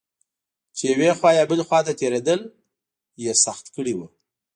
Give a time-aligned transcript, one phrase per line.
[0.75, 2.39] چې یوې خوا یا بلې خوا ته تېرېدل
[3.23, 3.99] یې سخت کړي و.